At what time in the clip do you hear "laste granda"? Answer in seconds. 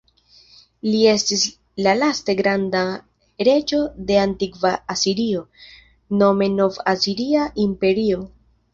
1.99-2.81